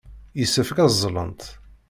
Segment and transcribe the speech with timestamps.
[0.39, 1.43] Yessefk ad ẓẓlent.